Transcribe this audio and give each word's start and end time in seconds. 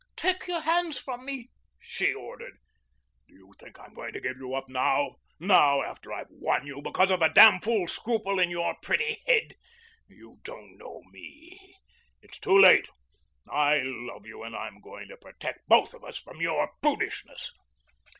"Take 0.15 0.47
your 0.47 0.61
hands 0.61 0.97
from 0.97 1.25
me," 1.27 1.51
she 1.77 2.11
ordered. 2.11 2.55
"Do 3.27 3.35
you 3.35 3.53
think 3.59 3.79
I'm 3.79 3.93
going 3.93 4.13
to 4.13 4.19
give 4.19 4.39
you 4.39 4.55
up 4.55 4.67
now 4.67 5.17
now, 5.39 5.83
after 5.83 6.11
I've 6.11 6.31
won 6.31 6.65
you 6.65 6.81
because 6.81 7.11
of 7.11 7.21
a 7.21 7.29
damfool 7.29 7.87
scruple 7.87 8.39
in 8.39 8.49
your 8.49 8.75
pretty 8.81 9.21
head? 9.27 9.53
You 10.07 10.39
don't 10.41 10.79
know 10.79 11.03
me. 11.11 11.75
It's 12.19 12.39
too 12.39 12.57
late. 12.57 12.87
I 13.47 13.81
love 13.85 14.25
you 14.25 14.41
and 14.41 14.55
I'm 14.55 14.81
going 14.81 15.07
to 15.09 15.17
protect 15.17 15.67
both 15.69 15.93
of 15.93 16.03
us 16.03 16.17
from 16.17 16.41
your 16.41 16.71
prudishness." 16.81 17.53